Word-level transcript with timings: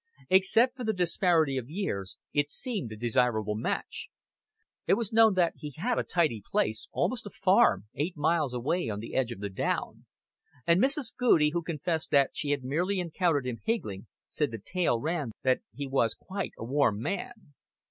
Except 0.31 0.75
for 0.75 0.83
the 0.83 0.93
disparity 0.97 1.57
of 1.57 1.69
years 1.69 2.17
it 2.33 2.49
seemed 2.49 2.91
a 2.91 2.95
desirable 2.95 3.53
match. 3.53 4.09
It 4.87 4.95
was 4.95 5.13
known 5.13 5.35
that 5.35 5.53
he 5.57 5.75
had 5.77 5.99
a 5.99 6.03
tidy 6.03 6.41
place, 6.51 6.87
almost 6.91 7.27
a 7.27 7.29
farm, 7.29 7.85
eight 7.93 8.17
miles 8.17 8.51
away 8.55 8.89
on 8.89 8.99
the 8.99 9.13
edge 9.13 9.31
of 9.31 9.41
the 9.41 9.49
down; 9.51 10.07
and 10.65 10.81
Mrs. 10.81 11.15
Goudie, 11.15 11.51
who 11.51 11.61
confessed 11.61 12.09
that 12.09 12.31
she 12.33 12.49
had 12.49 12.63
merely 12.63 12.99
encountered 12.99 13.45
him 13.45 13.59
higgling, 13.63 14.07
said 14.31 14.49
the 14.49 14.57
tale 14.57 14.99
ran 14.99 15.33
that 15.43 15.61
he 15.71 15.85
was 15.85 16.15
quite 16.15 16.53
a 16.57 16.63
warm 16.65 16.99
man. 16.99 17.53